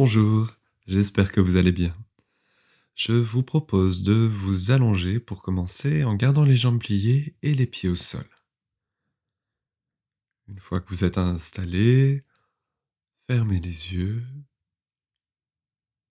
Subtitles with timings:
[0.00, 0.46] Bonjour,
[0.86, 1.92] j'espère que vous allez bien.
[2.94, 7.66] Je vous propose de vous allonger pour commencer en gardant les jambes pliées et les
[7.66, 8.24] pieds au sol.
[10.46, 12.22] Une fois que vous êtes installé,
[13.26, 14.24] fermez les yeux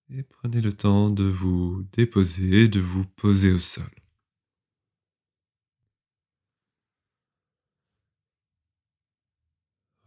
[0.10, 3.90] et prenez le temps de vous déposer, de vous poser au sol.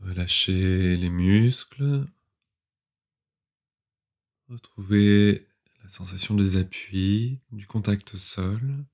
[0.01, 2.05] Relâchez les muscles.
[4.51, 5.47] Retrouvez
[5.81, 8.85] la sensation des appuis, du contact au sol.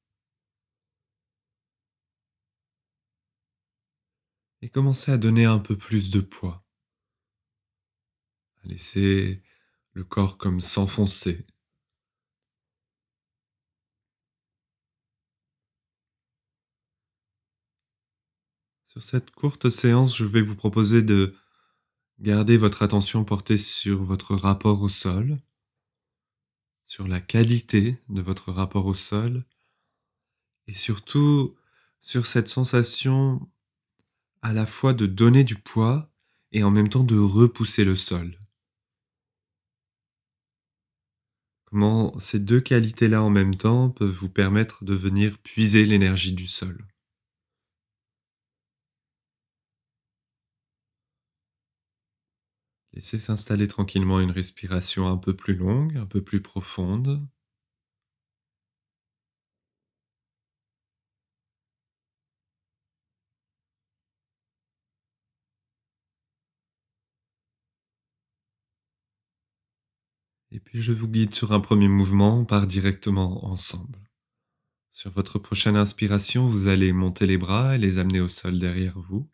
[4.61, 6.62] Et commencez à donner un peu plus de poids.
[8.64, 9.42] À laisser
[9.95, 11.47] le corps comme s'enfoncer.
[18.84, 21.34] Sur cette courte séance, je vais vous proposer de
[22.20, 25.38] garder votre attention portée sur votre rapport au sol,
[26.87, 29.45] sur la qualité de votre rapport au sol,
[30.69, 31.55] et surtout
[32.01, 33.48] sur cette sensation
[34.43, 36.11] à la fois de donner du poids
[36.53, 38.39] et en même temps de repousser le sol.
[41.65, 46.47] Comment ces deux qualités-là en même temps peuvent vous permettre de venir puiser l'énergie du
[46.47, 46.87] sol.
[52.97, 57.28] Laissez s'installer tranquillement une respiration un peu plus longue, un peu plus profonde.
[70.50, 73.98] Et puis je vous guide sur un premier mouvement, on part directement ensemble.
[74.92, 78.98] Sur votre prochaine inspiration, vous allez monter les bras et les amener au sol derrière
[78.98, 79.28] vous.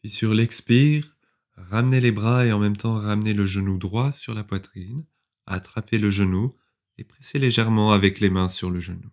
[0.00, 1.16] Puis sur l'expire,
[1.56, 5.04] ramenez les bras et en même temps ramenez le genou droit sur la poitrine,
[5.46, 6.56] attrapez le genou
[6.98, 9.10] et pressez légèrement avec les mains sur le genou.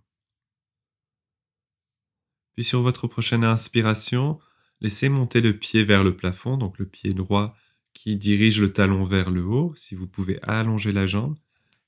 [2.55, 4.39] Puis sur votre prochaine inspiration,
[4.81, 7.55] laissez monter le pied vers le plafond, donc le pied droit
[7.93, 11.37] qui dirige le talon vers le haut, si vous pouvez allonger la jambe,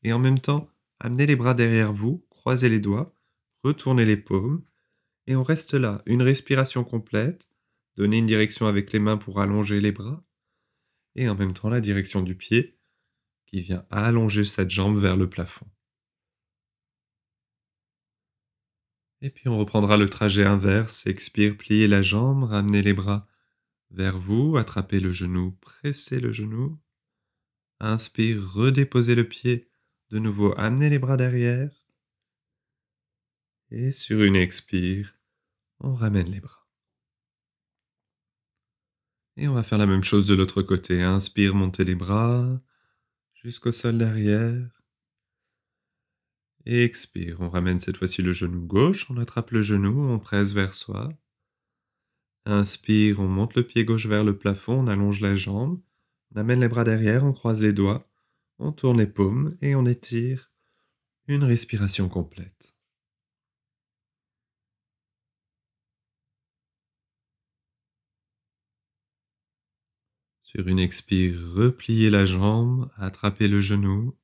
[0.04, 3.16] et en même temps, amenez les bras derrière vous, croisez les doigts,
[3.64, 4.64] retournez les paumes,
[5.28, 7.49] et on reste là, une respiration complète,
[8.00, 10.26] Donnez une direction avec les mains pour allonger les bras.
[11.16, 12.80] Et en même temps la direction du pied
[13.46, 15.68] qui vient allonger cette jambe vers le plafond.
[19.20, 21.08] Et puis on reprendra le trajet inverse.
[21.08, 23.28] Expire, pliez la jambe, ramenez les bras
[23.92, 26.80] vers vous, attrapez le genou, pressez le genou.
[27.82, 29.70] Inspire, redéposez le pied.
[30.10, 31.70] De nouveau, amenez les bras derrière.
[33.72, 35.20] Et sur une expire,
[35.82, 36.59] on ramène les bras.
[39.42, 41.02] Et on va faire la même chose de l'autre côté.
[41.02, 42.62] Inspire, montez les bras
[43.42, 44.84] jusqu'au sol derrière.
[46.66, 50.52] Et expire, on ramène cette fois-ci le genou gauche, on attrape le genou, on presse
[50.52, 51.08] vers soi.
[52.44, 55.80] Inspire, on monte le pied gauche vers le plafond, on allonge la jambe,
[56.36, 58.12] on amène les bras derrière, on croise les doigts,
[58.58, 59.56] on tourne les paumes.
[59.62, 60.52] Et on étire.
[61.30, 62.76] Une respiration complète.
[70.52, 74.18] Sur une expire, repliez la jambe, attrapez le genou.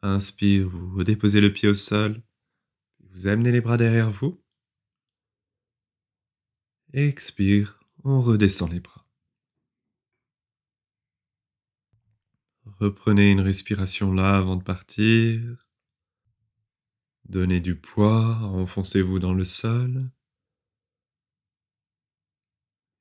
[0.00, 2.22] Inspire, vous redéposez le pied au sol,
[3.00, 4.40] vous amenez les bras derrière vous.
[6.92, 9.08] Expire, on redescend les bras.
[12.78, 15.68] Reprenez une respiration là avant de partir.
[17.24, 20.12] Donnez du poids, enfoncez-vous dans le sol.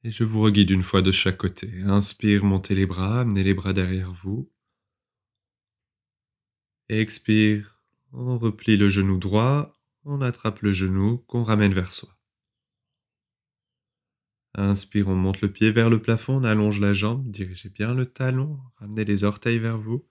[0.03, 1.81] Et je vous reguide une fois de chaque côté.
[1.83, 4.51] Inspire, montez les bras, amenez les bras derrière vous.
[6.89, 7.79] Expire,
[8.11, 12.09] on replie le genou droit, on attrape le genou qu'on ramène vers soi.
[14.55, 18.05] Inspire, on monte le pied vers le plafond, on allonge la jambe, dirigez bien le
[18.05, 20.05] talon, ramenez les orteils vers vous,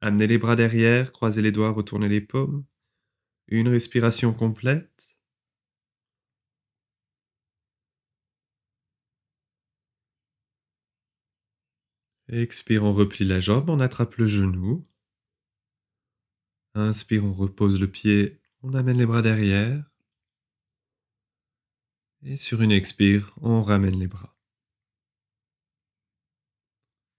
[0.00, 2.64] amenez les bras derrière, croisez les doigts, retournez les paumes.
[3.48, 5.09] Une respiration complète.
[12.32, 14.86] Expire, on replie la jambe, on attrape le genou.
[16.74, 19.84] Inspire, on repose le pied, on amène les bras derrière.
[22.22, 24.36] Et sur une expire, on ramène les bras.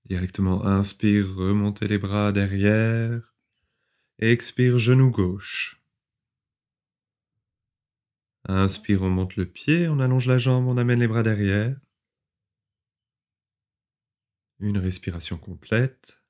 [0.06, 3.34] Directement, inspire, remontez les bras derrière.
[4.20, 5.82] Expire, genou gauche.
[8.48, 11.78] Inspire, on monte le pied, on allonge la jambe, on amène les bras derrière.
[14.62, 16.22] Une respiration complète.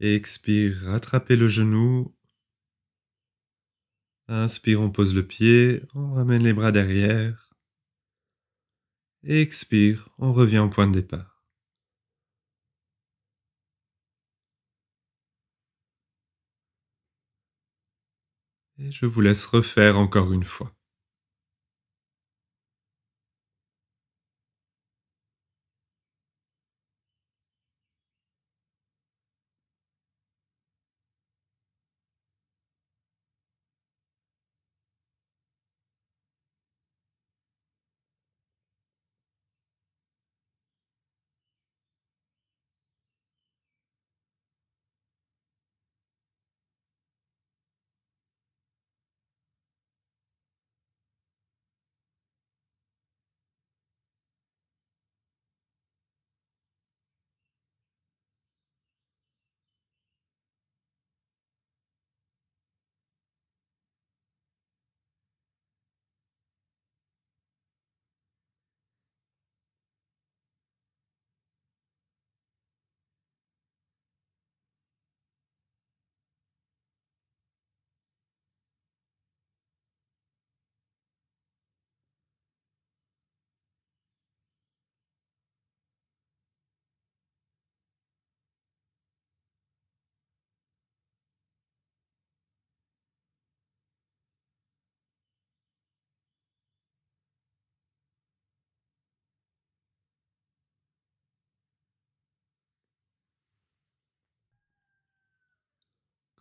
[0.00, 2.14] Expire, rattrapez le genou.
[4.28, 7.50] Inspire, on pose le pied, on ramène les bras derrière.
[9.24, 11.29] Expire, on revient au point de départ.
[18.82, 20.72] Et je vous laisse refaire encore une fois.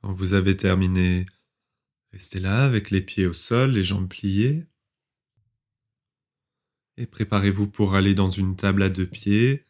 [0.09, 1.23] Quand vous avez terminé,
[2.11, 4.65] restez là avec les pieds au sol, les jambes pliées.
[6.97, 9.67] Et préparez-vous pour aller dans une table à deux pieds,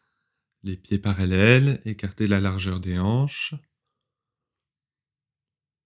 [0.64, 3.54] les pieds parallèles, écartez la largeur des hanches.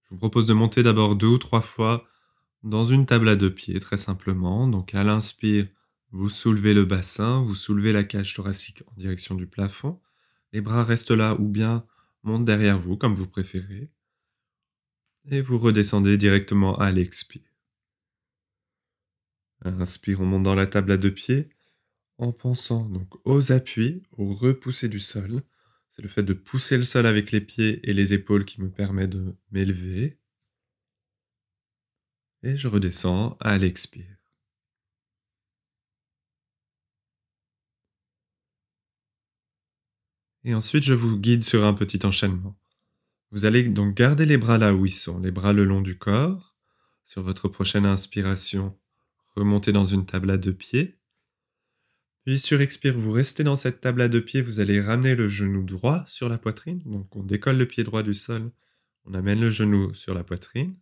[0.04, 2.06] Je vous propose de monter d'abord deux ou trois fois
[2.62, 4.68] dans une table à deux pieds, très simplement.
[4.68, 5.66] Donc à l'inspire,
[6.12, 10.00] vous soulevez le bassin, vous soulevez la cage thoracique en direction du plafond.
[10.52, 11.84] Les bras restent là ou bien
[12.22, 13.90] montent derrière vous, comme vous préférez
[15.30, 17.42] et vous redescendez directement à l'expire.
[19.64, 21.48] Inspire, on monte dans la table à deux pieds
[22.18, 25.42] en pensant donc aux appuis, au repousser du sol.
[25.88, 28.70] C'est le fait de pousser le sol avec les pieds et les épaules qui me
[28.70, 30.18] permet de m'élever.
[32.42, 34.16] Et je redescends à l'expire.
[40.44, 42.54] Et ensuite, je vous guide sur un petit enchaînement.
[43.34, 45.98] Vous allez donc garder les bras là où ils sont, les bras le long du
[45.98, 46.54] corps.
[47.04, 48.78] Sur votre prochaine inspiration,
[49.34, 51.00] remontez dans une table à deux pieds.
[52.24, 55.26] Puis sur expire, vous restez dans cette table à deux pieds, vous allez ramener le
[55.26, 56.80] genou droit sur la poitrine.
[56.86, 58.52] Donc on décolle le pied droit du sol,
[59.04, 60.76] on amène le genou sur la poitrine.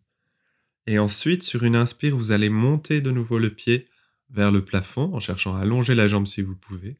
[0.86, 3.88] Et ensuite, sur une inspire, vous allez monter de nouveau le pied
[4.28, 6.98] vers le plafond en cherchant à allonger la jambe si vous pouvez.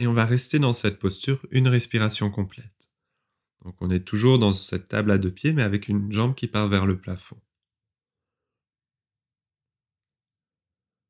[0.00, 2.81] Et on va rester dans cette posture une respiration complète.
[3.64, 6.48] Donc on est toujours dans cette table à deux pieds, mais avec une jambe qui
[6.48, 7.40] part vers le plafond.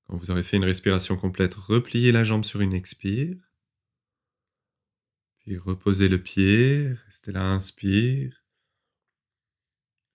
[0.07, 3.37] Quand vous aurez fait une respiration complète, repliez la jambe sur une expire.
[5.38, 8.45] Puis reposez le pied, restez là, inspire.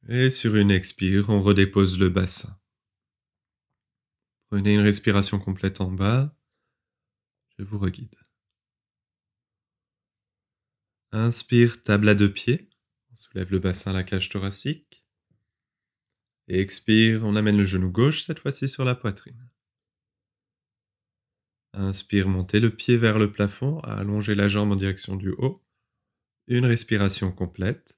[0.08, 2.58] Et sur une expire, on redépose le bassin.
[4.50, 6.34] Prenez une respiration complète en bas.
[7.58, 8.16] Je vous reguide.
[11.18, 12.70] Inspire, table à deux pieds.
[13.12, 15.04] On soulève le bassin à la cage thoracique.
[16.48, 19.50] Et expire, on amène le genou gauche, cette fois-ci sur la poitrine.
[21.74, 25.66] Inspire, montez le pied vers le plafond, allongez la jambe en direction du haut.
[26.46, 27.98] Une respiration complète.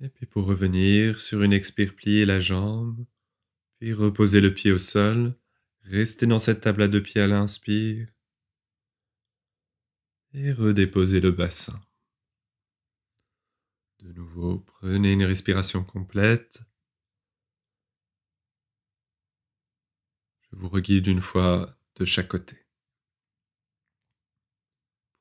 [0.00, 3.06] Et puis pour revenir, sur une expire, pliez la jambe,
[3.78, 5.34] puis reposez le pied au sol.
[5.88, 8.08] Restez dans cette table à deux pieds à l'inspire.
[10.34, 11.80] Et redéposez le bassin.
[14.00, 16.58] De nouveau, prenez une respiration complète.
[20.50, 22.66] Je vous reguide une fois de chaque côté.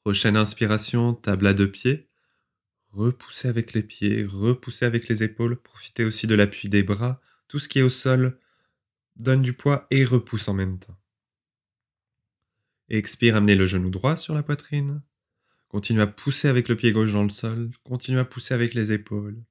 [0.04, 2.10] Prochaine inspiration, table à deux pieds.
[2.90, 5.62] Repoussez avec les pieds, repoussez avec les épaules.
[5.62, 7.22] Profitez aussi de l'appui des bras.
[7.48, 8.40] Tout ce qui est au sol,
[9.16, 10.98] donne du poids et repousse en même temps.
[12.90, 15.02] Expire, amenez le genou droit sur la poitrine.
[15.70, 17.72] Continuez à pousser avec le pied gauche dans le sol.
[17.84, 19.44] Continuez à pousser avec les épaules.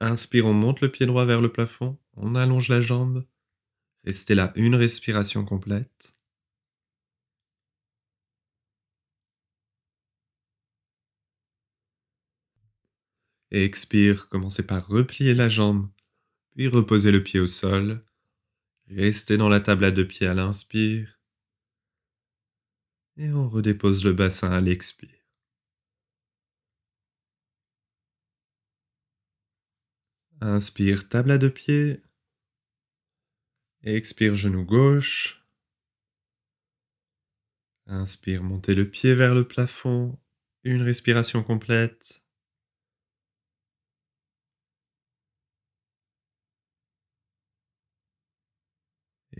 [0.00, 1.98] Inspire, on monte le pied droit vers le plafond.
[2.14, 3.24] On allonge la jambe.
[4.04, 6.14] Restez là une respiration complète.
[13.52, 15.90] Et expire, commencez par replier la jambe,
[16.56, 18.02] puis reposez le pied au sol.
[18.94, 21.18] Restez dans la table à deux pieds à l'inspire.
[23.16, 25.08] Et on redépose le bassin à l'expire.
[30.42, 32.02] Inspire, table à deux pieds.
[33.82, 35.46] Expire, genou gauche.
[37.86, 40.20] Inspire, montez le pied vers le plafond.
[40.64, 42.21] Une respiration complète.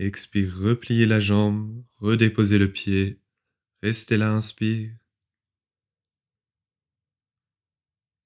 [0.03, 3.21] Expire, repliez la jambe, redéposez le pied.
[3.81, 4.91] Restez là, inspire.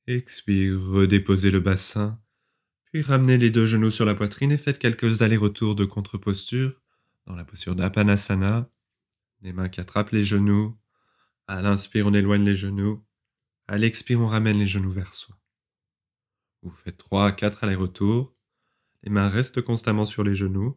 [0.08, 2.20] Expire, redéposez le bassin.
[2.86, 6.82] Puis ramenez les deux genoux sur la poitrine et faites quelques allers-retours de contre-posture
[7.28, 8.72] dans la posture d'Apanasana.
[9.42, 10.76] Les mains qui attrapent les genoux.
[11.46, 13.06] À l'inspire, on éloigne les genoux.
[13.68, 15.40] À l'expire, on ramène les genoux vers soi.
[16.64, 18.36] Vous faites 3 à 4 allers-retours.
[19.04, 20.76] Les mains restent constamment sur les genoux.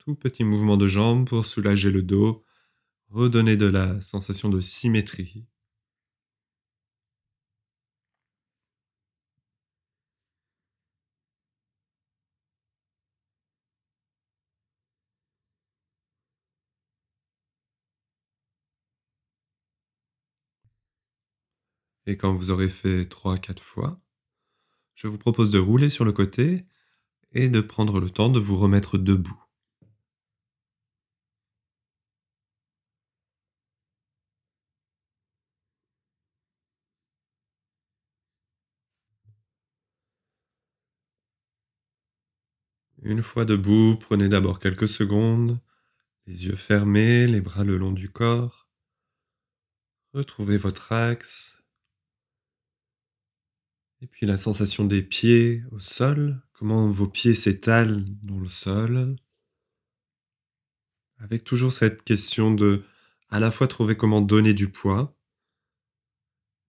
[0.00, 2.42] Tout petit mouvement de jambes pour soulager le dos,
[3.10, 5.46] redonner de la sensation de symétrie.
[22.06, 24.00] Et quand vous aurez fait 3-4 fois,
[24.94, 26.66] je vous propose de rouler sur le côté
[27.32, 29.49] et de prendre le temps de vous remettre debout.
[43.02, 45.58] Une fois debout, prenez d'abord quelques secondes,
[46.26, 48.68] les yeux fermés, les bras le long du corps.
[50.12, 51.62] Retrouvez votre axe.
[54.02, 59.16] Et puis la sensation des pieds au sol, comment vos pieds s'étalent dans le sol.
[61.16, 62.84] Avec toujours cette question de
[63.30, 65.16] à la fois trouver comment donner du poids,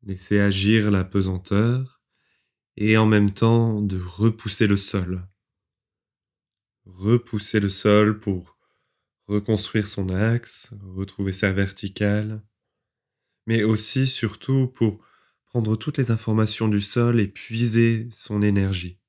[0.03, 2.01] laisser agir la pesanteur,
[2.77, 5.27] et en même temps de repousser le sol
[6.85, 8.57] repousser le sol pour
[9.27, 12.43] reconstruire son axe, retrouver sa verticale,
[13.47, 15.05] mais aussi surtout pour
[15.45, 18.99] prendre toutes les informations du sol et puiser son énergie.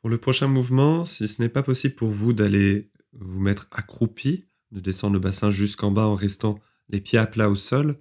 [0.00, 4.47] Pour le prochain mouvement, si ce n'est pas possible pour vous d'aller vous mettre accroupi,
[4.72, 7.98] de descendre le bassin jusqu'en bas en restant les pieds à plat au sol,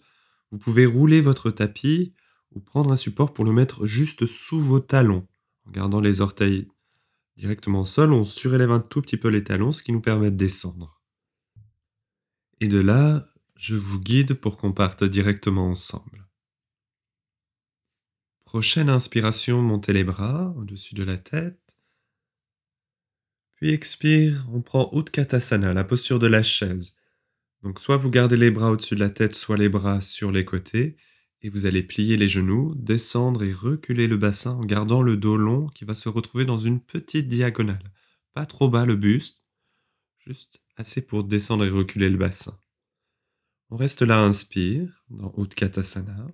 [0.52, 2.14] vous pouvez rouler votre tapis
[2.52, 5.28] ou prendre un support pour le mettre juste sous vos talons.
[5.66, 6.68] En gardant les orteils
[7.36, 10.32] directement au sol, on surélève un tout petit peu les talons, ce qui nous permet
[10.32, 11.02] de descendre.
[12.60, 13.24] Et de là,
[13.56, 16.28] je vous guide pour qu'on parte directement ensemble.
[18.46, 21.67] Prochaine inspiration, montez les bras au-dessus de la tête.
[23.58, 26.96] Puis expire, on prend Utkatasana, la posture de la chaise.
[27.64, 30.46] Donc soit vous gardez les bras au-dessus de la tête, soit les bras sur les
[30.46, 30.96] côtés,
[31.42, 35.38] et vous allez plier les genoux, descendre et reculer le bassin en gardant le dos
[35.38, 37.92] long qui va se retrouver dans une petite diagonale.
[38.34, 39.44] Pas trop bas le buste,
[40.26, 42.60] juste assez pour descendre et reculer le bassin.
[43.70, 46.28] On reste là, inspire, dans Utkatasana.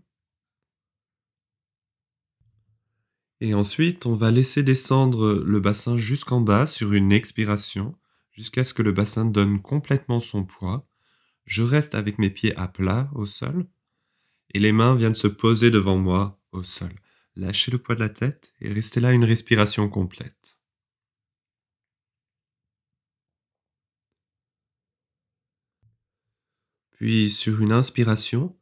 [3.44, 7.94] Et ensuite, on va laisser descendre le bassin jusqu'en bas sur une expiration,
[8.32, 10.88] jusqu'à ce que le bassin donne complètement son poids.
[11.44, 13.68] Je reste avec mes pieds à plat au sol,
[14.54, 16.94] et les mains viennent se poser devant moi au sol.
[17.36, 20.58] Lâchez le poids de la tête et restez là une respiration complète.
[26.92, 28.58] Puis sur une inspiration,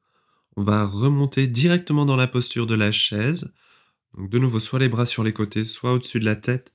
[0.55, 3.53] on va remonter directement dans la posture de la chaise
[4.17, 6.73] de nouveau, soit les bras sur les côtés, soit au-dessus de la tête.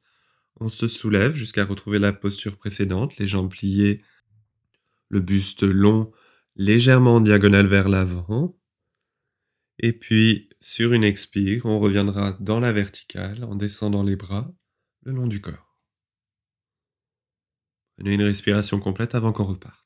[0.59, 4.03] On se soulève jusqu'à retrouver la posture précédente, les jambes pliées,
[5.09, 6.13] le buste long,
[6.57, 8.59] légèrement en diagonale vers l'avant.
[9.79, 14.51] Et puis, sur une expire, on reviendra dans la verticale en descendant les bras
[15.03, 15.83] le long du corps.
[17.97, 19.86] Prenez une respiration complète avant qu'on reparte.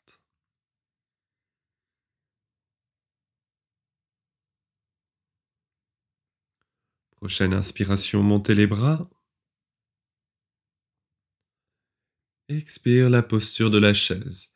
[7.21, 9.11] Prochaine inspiration, montez les bras.
[12.49, 14.55] Expire la posture de la chaise.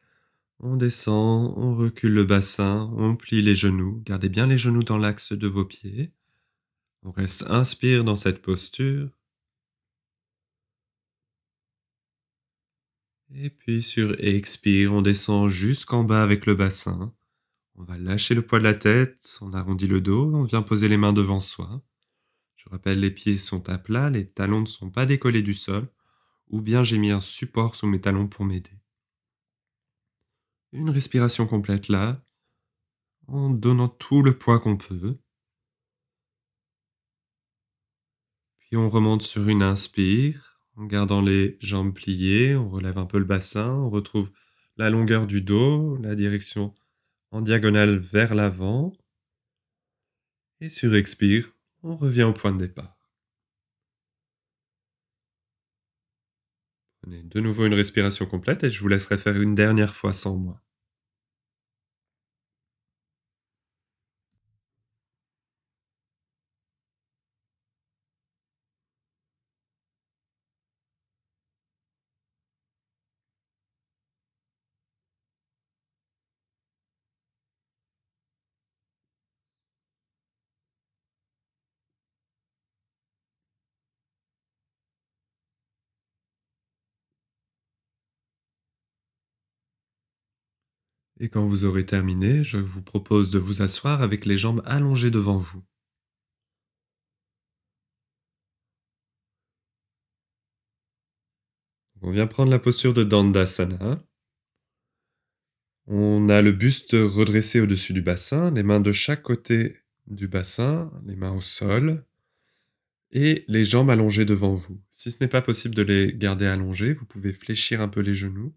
[0.61, 4.02] On descend, on recule le bassin, on plie les genoux.
[4.06, 6.12] Gardez bien les genoux dans l'axe de vos pieds.
[7.02, 9.11] On reste inspire dans cette posture.
[13.35, 17.12] Et puis sur expire, on descend jusqu'en bas avec le bassin.
[17.75, 20.88] On va lâcher le poids de la tête, on arrondit le dos, on vient poser
[20.88, 21.83] les mains devant soi.
[22.64, 25.88] Je rappelle, les pieds sont à plat, les talons ne sont pas décollés du sol
[26.49, 28.78] ou bien j'ai mis un support sous mes talons pour m'aider.
[30.73, 32.25] Une respiration complète là,
[33.26, 35.18] en donnant tout le poids qu'on peut.
[38.59, 43.18] Puis on remonte sur une inspire, en gardant les jambes pliées, on relève un peu
[43.18, 44.33] le bassin, on retrouve
[44.76, 46.75] la longueur du dos, la direction
[47.30, 48.92] en diagonale vers l'avant.
[50.61, 51.53] Et sur expire,
[51.84, 52.96] on revient au point de départ.
[57.02, 60.36] Prenez de nouveau une respiration complète et je vous laisserai faire une dernière fois sans
[60.36, 60.60] moi.
[91.25, 95.11] Et quand vous aurez terminé, je vous propose de vous asseoir avec les jambes allongées
[95.11, 95.64] devant vous.
[102.02, 104.04] On vient prendre la posture de Dandasana.
[105.87, 110.93] On a le buste redressé au-dessus du bassin, les mains de chaque côté du bassin,
[111.07, 112.04] les mains au sol,
[113.12, 114.78] et les jambes allongées devant vous.
[114.90, 118.15] Si ce n'est pas possible de les garder allongées, vous pouvez fléchir un peu les
[118.15, 118.54] genoux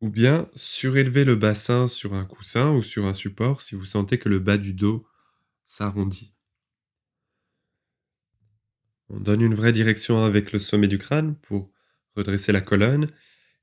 [0.00, 4.18] ou bien surélever le bassin sur un coussin ou sur un support si vous sentez
[4.18, 5.06] que le bas du dos
[5.66, 6.34] s'arrondit.
[9.08, 11.70] On donne une vraie direction avec le sommet du crâne pour
[12.16, 13.10] redresser la colonne.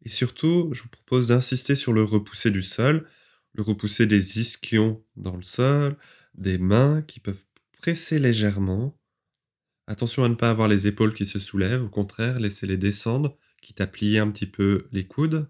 [0.03, 3.07] Et surtout, je vous propose d'insister sur le repousser du sol,
[3.53, 5.97] le repousser des ischions dans le sol,
[6.35, 8.97] des mains qui peuvent presser légèrement.
[9.87, 13.81] Attention à ne pas avoir les épaules qui se soulèvent, au contraire, laissez-les descendre, quitte
[13.81, 15.49] à plier un petit peu les coudes.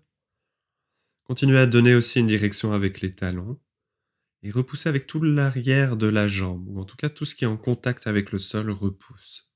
[1.23, 3.59] Continuez à donner aussi une direction avec les talons
[4.41, 7.45] et repoussez avec tout l'arrière de la jambe, ou en tout cas tout ce qui
[7.45, 9.49] est en contact avec le sol repousse.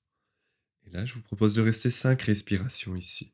[0.86, 3.34] Et là, je vous propose de rester cinq respirations ici.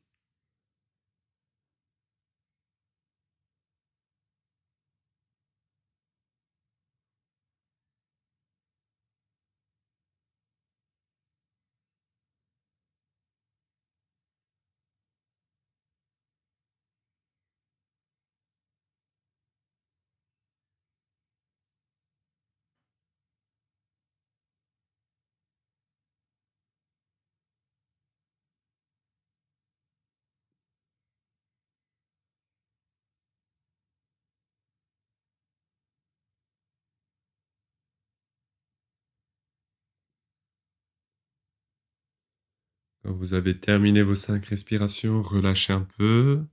[43.04, 46.44] Vous avez terminé vos cinq respirations, relâchez un peu.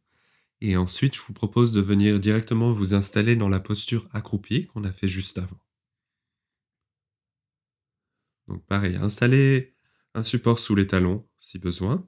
[0.60, 4.84] Et ensuite, je vous propose de venir directement vous installer dans la posture accroupie qu'on
[4.84, 5.60] a fait juste avant.
[8.48, 9.76] Donc pareil, installez
[10.14, 12.08] un support sous les talons si besoin.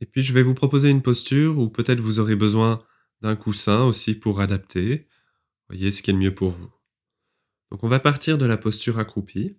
[0.00, 2.84] Et puis je vais vous proposer une posture où peut-être vous aurez besoin
[3.20, 5.06] d'un coussin aussi pour adapter.
[5.68, 6.72] Voyez ce qui est le mieux pour vous.
[7.70, 9.58] Donc on va partir de la posture accroupie.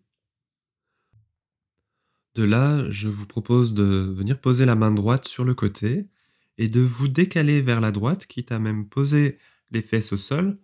[2.36, 6.08] De là, je vous propose de venir poser la main droite sur le côté
[6.58, 9.38] et de vous décaler vers la droite, quitte à même poser
[9.72, 10.58] les fesses au sol,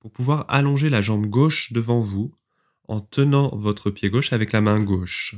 [0.00, 2.34] pour pouvoir allonger la jambe gauche devant vous
[2.88, 5.36] en tenant votre pied gauche avec la main gauche.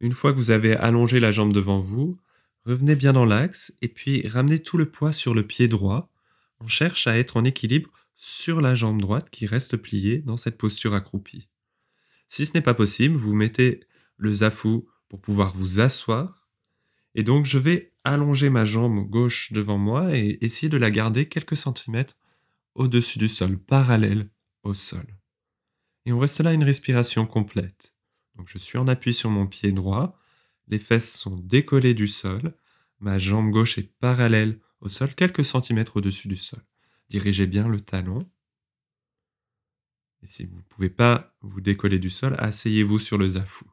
[0.00, 2.16] Une fois que vous avez allongé la jambe devant vous,
[2.64, 6.10] revenez bien dans l'axe et puis ramenez tout le poids sur le pied droit.
[6.60, 10.56] On cherche à être en équilibre sur la jambe droite qui reste pliée dans cette
[10.56, 11.48] posture accroupie.
[12.28, 13.80] Si ce n'est pas possible, vous mettez
[14.22, 16.48] le zafou pour pouvoir vous asseoir.
[17.14, 21.28] Et donc je vais allonger ma jambe gauche devant moi et essayer de la garder
[21.28, 22.16] quelques centimètres
[22.74, 24.30] au-dessus du sol, parallèle
[24.62, 25.06] au sol.
[26.06, 27.94] Et on reste là une respiration complète.
[28.36, 30.18] Donc je suis en appui sur mon pied droit,
[30.68, 32.54] les fesses sont décollées du sol,
[33.00, 36.62] ma jambe gauche est parallèle au sol, quelques centimètres au-dessus du sol.
[37.10, 38.26] Dirigez bien le talon.
[40.22, 43.66] Et si vous ne pouvez pas vous décoller du sol, asseyez-vous sur le zafou.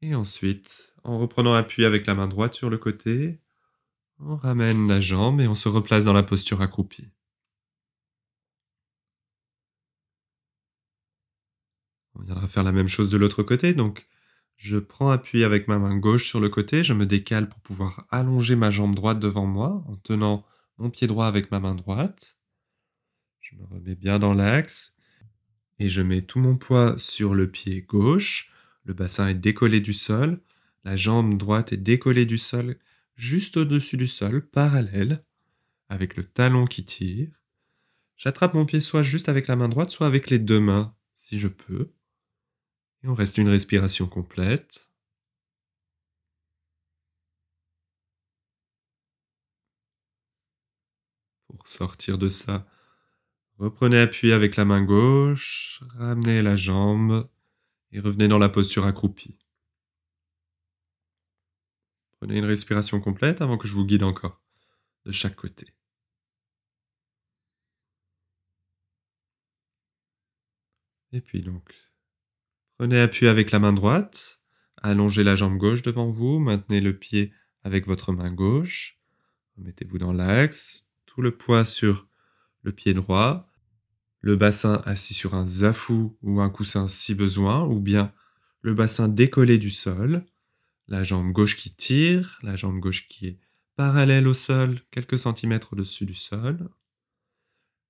[0.00, 3.40] Et ensuite, en reprenant appui avec la main droite sur le côté,
[4.20, 7.10] on ramène la jambe et on se replace dans la posture accroupie.
[12.14, 14.08] On viendra faire la même chose de l'autre côté, donc
[14.56, 18.06] je prends appui avec ma main gauche sur le côté, je me décale pour pouvoir
[18.10, 20.44] allonger ma jambe droite devant moi en tenant
[20.78, 22.36] mon pied droit avec ma main droite.
[23.40, 24.96] Je me remets bien dans l'axe
[25.78, 28.52] et je mets tout mon poids sur le pied gauche.
[28.88, 30.40] Le bassin est décollé du sol.
[30.82, 32.78] La jambe droite est décollée du sol
[33.16, 35.22] juste au-dessus du sol, parallèle,
[35.90, 37.28] avec le talon qui tire.
[38.16, 41.38] J'attrape mon pied soit juste avec la main droite, soit avec les deux mains, si
[41.38, 41.92] je peux.
[43.04, 44.88] Et on reste une respiration complète.
[51.46, 52.66] Pour sortir de ça,
[53.58, 57.28] Reprenez appui avec la main gauche, ramenez la jambe
[57.92, 59.38] et revenez dans la posture accroupie.
[62.18, 64.42] Prenez une respiration complète avant que je vous guide encore
[65.04, 65.72] de chaque côté.
[71.12, 71.74] Et puis donc,
[72.76, 74.40] prenez appui avec la main droite,
[74.76, 78.98] allongez la jambe gauche devant vous, maintenez le pied avec votre main gauche,
[79.56, 82.08] remettez-vous dans l'axe, tout le poids sur
[82.62, 83.47] le pied droit,
[84.20, 88.12] le bassin assis sur un zafou ou un coussin si besoin, ou bien
[88.62, 90.24] le bassin décollé du sol,
[90.88, 93.38] la jambe gauche qui tire, la jambe gauche qui est
[93.76, 96.68] parallèle au sol, quelques centimètres au-dessus du sol.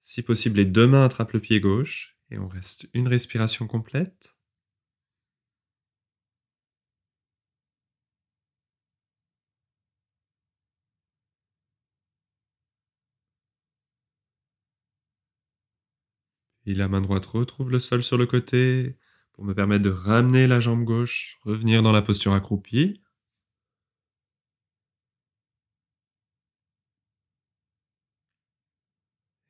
[0.02, 4.37] Si possible, les deux mains attrapent le pied gauche et on reste une respiration complète.
[16.74, 18.96] La main droite retrouve le sol sur le côté
[19.32, 23.00] pour me permettre de ramener la jambe gauche, revenir dans la posture accroupie.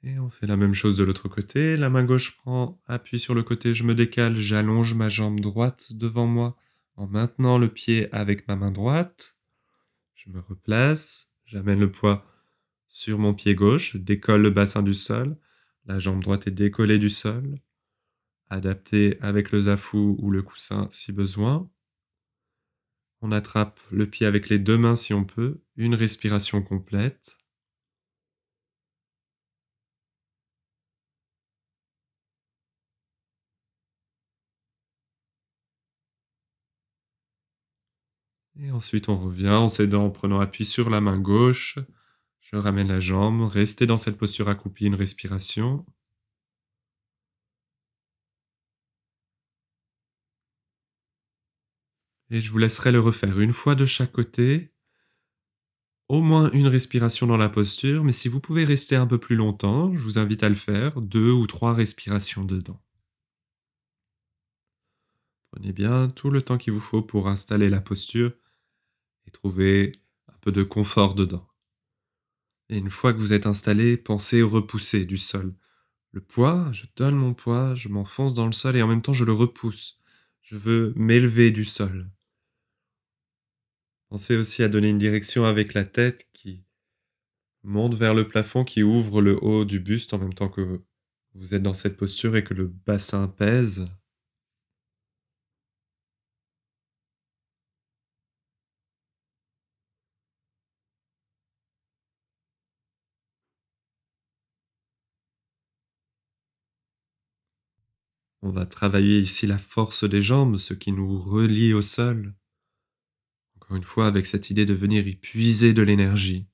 [0.04, 1.76] Et on fait la même chose de l'autre côté.
[1.76, 5.92] La main gauche prend appui sur le côté, je me décale, j'allonge ma jambe droite
[5.92, 6.56] devant moi
[6.94, 9.36] en maintenant le pied avec ma main droite.
[10.14, 12.24] Je me replace, j'amène le poids
[12.88, 15.36] sur mon pied gauche, je décolle le bassin du sol.
[15.88, 17.60] La jambe droite est décollée du sol,
[18.50, 21.70] adaptée avec le zafou ou le coussin si besoin.
[23.22, 27.38] On attrape le pied avec les deux mains si on peut, une respiration complète.
[38.60, 41.78] Et ensuite on revient en s'aidant en prenant appui sur la main gauche,
[42.50, 45.84] je ramène la jambe, restez dans cette posture accroupie une respiration.
[52.30, 54.72] Et je vous laisserai le refaire une fois de chaque côté.
[56.08, 59.36] Au moins une respiration dans la posture, mais si vous pouvez rester un peu plus
[59.36, 62.82] longtemps, je vous invite à le faire, deux ou trois respirations dedans.
[65.50, 68.32] Prenez bien tout le temps qu'il vous faut pour installer la posture
[69.26, 69.92] et trouver
[70.28, 71.47] un peu de confort dedans.
[72.70, 75.54] Et une fois que vous êtes installé, pensez repousser du sol.
[76.12, 79.12] Le poids, je donne mon poids, je m'enfonce dans le sol et en même temps
[79.12, 80.00] je le repousse.
[80.42, 82.10] Je veux m'élever du sol.
[84.08, 86.64] Pensez aussi à donner une direction avec la tête qui
[87.62, 90.80] monte vers le plafond, qui ouvre le haut du buste en même temps que
[91.34, 93.84] vous êtes dans cette posture et que le bassin pèse.
[108.40, 112.34] On va travailler ici la force des jambes, ce qui nous relie au sol.
[113.56, 116.46] Encore une fois, avec cette idée de venir y puiser de l'énergie.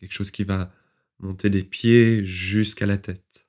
[0.00, 0.74] Quelque chose qui va
[1.20, 3.41] monter des pieds jusqu'à la tête.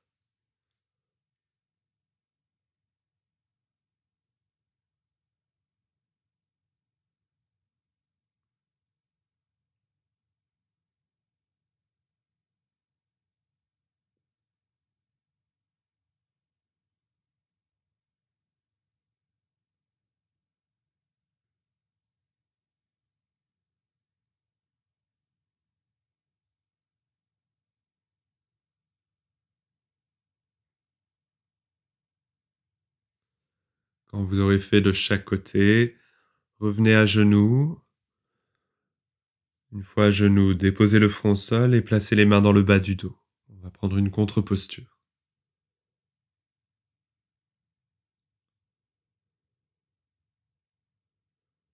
[34.14, 35.98] Quand vous aurez fait de chaque côté,
[36.60, 37.82] revenez à genoux.
[39.72, 42.78] Une fois à genoux, déposez le front sol et placez les mains dans le bas
[42.78, 43.18] du dos.
[43.50, 45.00] On va prendre une contre-posture.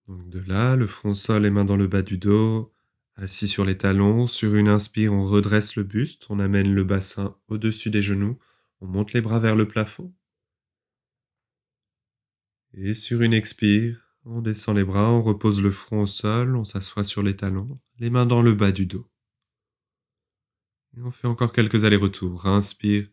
[0.08, 2.72] Donc de là, le front sol, les mains dans le bas du dos,
[3.16, 4.26] assis sur les talons.
[4.26, 8.38] Sur une inspire, on redresse le buste, on amène le bassin au-dessus des genoux,
[8.80, 10.14] on monte les bras vers le plafond.
[12.74, 16.64] Et sur une expire, on descend les bras, on repose le front au sol, on
[16.64, 19.10] s'assoit sur les talons, les mains dans le bas du dos.
[20.96, 22.46] Et on fait encore quelques allers-retours.
[22.46, 23.08] Inspire,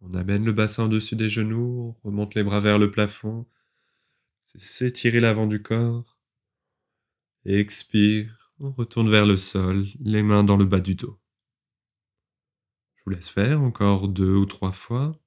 [0.00, 3.46] on amène le bassin au-dessus des genoux, on remonte les bras vers le plafond.
[4.44, 6.18] C'est s'étirer l'avant du corps.
[7.44, 11.18] Expire, on retourne vers le sol, les mains dans le bas du dos.
[12.96, 15.18] Je vous laisse faire encore deux ou trois fois.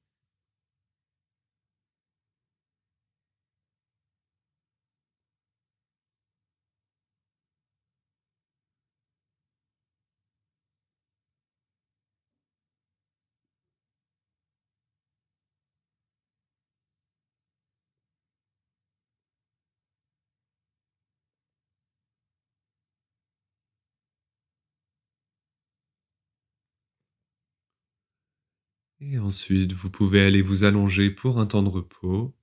[29.11, 32.33] Et ensuite, vous pouvez aller vous allonger pour un temps de repos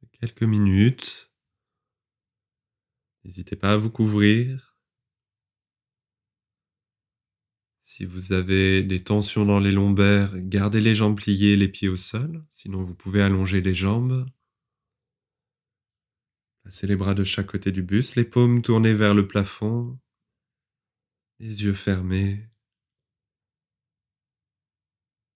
[0.00, 1.32] de quelques minutes.
[3.24, 4.78] N'hésitez pas à vous couvrir.
[7.80, 11.96] Si vous avez des tensions dans les lombaires, gardez les jambes pliées, les pieds au
[11.96, 12.46] sol.
[12.48, 14.24] Sinon, vous pouvez allonger les jambes.
[16.62, 19.98] Placez les bras de chaque côté du buste, les paumes tournées vers le plafond,
[21.40, 22.51] les yeux fermés.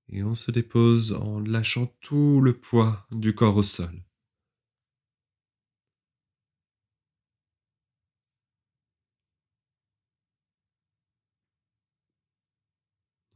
[0.08, 4.02] Et on se dépose en lâchant tout le poids du corps au sol.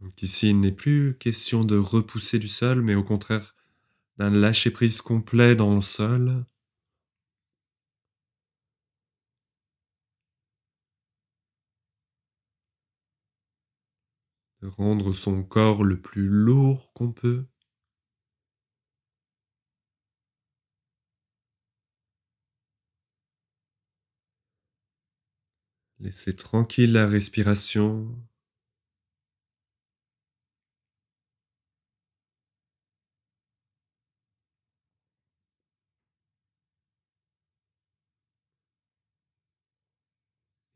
[0.00, 3.54] Donc ici, il n'est plus question de repousser du sol, mais au contraire
[4.18, 6.44] d'un lâcher-prise complet dans le sol.
[14.62, 17.46] Rendre son corps le plus lourd qu'on peut.
[26.01, 28.18] Laissez tranquille la respiration.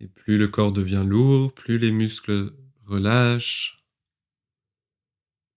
[0.00, 2.52] Et plus le corps devient lourd, plus les muscles
[2.86, 3.84] relâchent,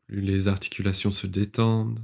[0.07, 1.99] plus les articulations se détendent.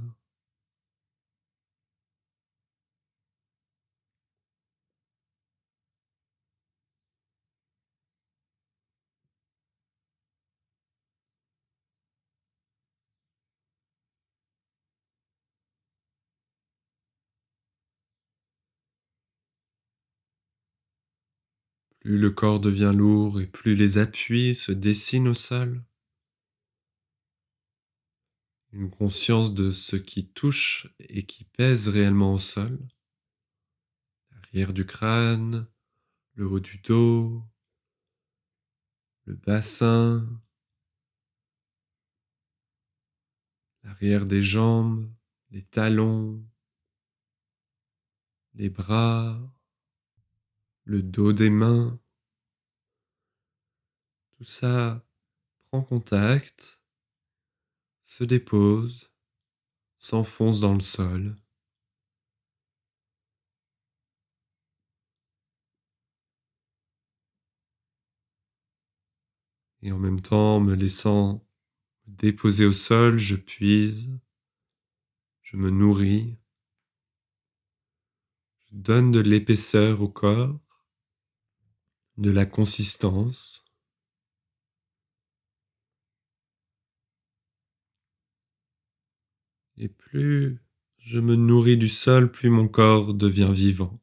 [22.04, 25.82] Plus le corps devient lourd et plus les appuis se dessinent au sol.
[28.72, 32.78] Une conscience de ce qui touche et qui pèse réellement au sol.
[34.32, 35.66] L'arrière du crâne,
[36.34, 37.42] le haut du dos,
[39.24, 40.28] le bassin,
[43.82, 45.10] l'arrière des jambes,
[45.48, 46.46] les talons,
[48.52, 49.53] les bras,
[50.84, 51.98] le dos des mains.
[54.36, 55.04] Tout ça
[55.70, 56.82] prend contact,
[58.02, 59.10] se dépose,
[59.96, 61.36] s'enfonce dans le sol.
[69.82, 71.46] Et en même temps, me laissant
[72.06, 74.10] déposer au sol, je puise,
[75.42, 76.38] je me nourris,
[78.66, 80.63] je donne de l'épaisseur au corps
[82.18, 83.64] de la consistance.
[89.76, 90.60] Et plus
[90.98, 94.00] je me nourris du sol, plus mon corps devient vivant.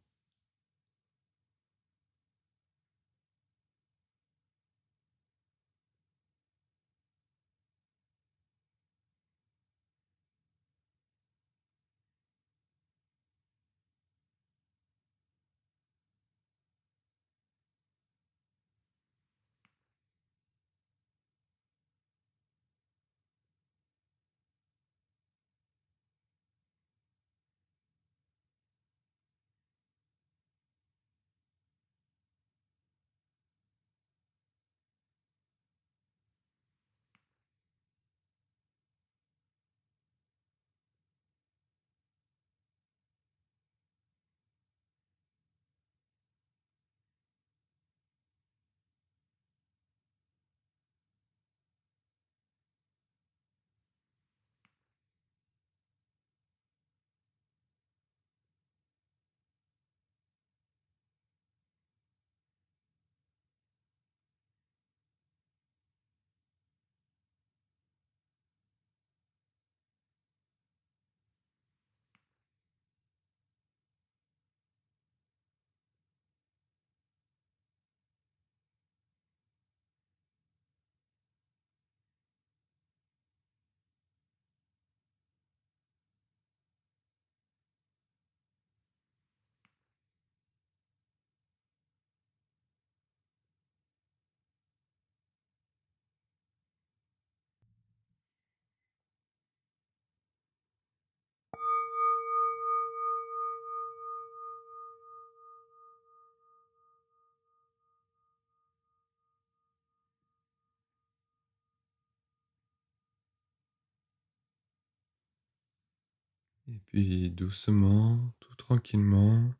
[116.71, 119.53] Et puis doucement, tout tranquillement,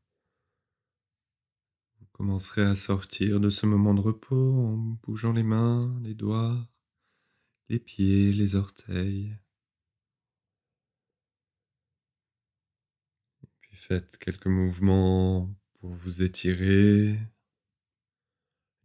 [2.00, 6.70] vous commencerez à sortir de ce moment de repos en bougeant les mains, les doigts,
[7.68, 9.36] les pieds, les orteils.
[13.60, 17.20] Puis faites quelques mouvements pour vous étirer.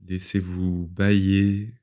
[0.01, 1.75] Laissez-vous bailler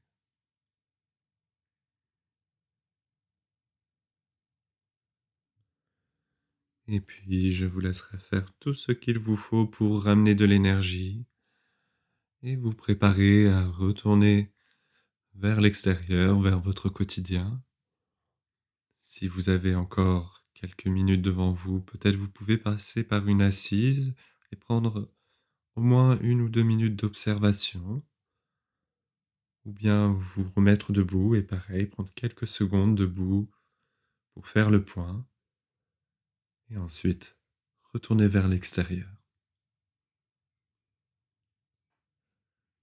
[6.94, 11.26] Et puis, je vous laisserai faire tout ce qu'il vous faut pour ramener de l'énergie
[12.44, 14.54] et vous préparer à retourner
[15.34, 17.64] vers l'extérieur, vers votre quotidien.
[19.02, 24.14] Si vous avez encore quelques minutes devant vous, peut-être vous pouvez passer par une assise
[24.52, 25.12] et prendre
[25.76, 28.06] au moins une ou deux minutes d'observation.
[29.66, 33.50] Ou bien vous remettre debout et pareil, prendre quelques secondes debout
[34.36, 35.26] pour faire le point
[36.74, 37.38] et ensuite
[37.94, 39.10] retournez vers l'extérieur.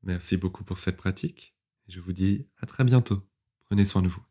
[0.02, 1.54] Merci beaucoup pour cette pratique
[1.88, 3.28] et je vous dis à très bientôt.
[3.66, 4.29] Prenez soin de vous.